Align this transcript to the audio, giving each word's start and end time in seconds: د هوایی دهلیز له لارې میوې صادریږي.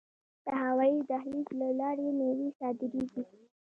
د 0.45 0.47
هوایی 0.63 0.99
دهلیز 1.09 1.47
له 1.61 1.67
لارې 1.79 2.07
میوې 2.17 2.49
صادریږي. 2.59 3.21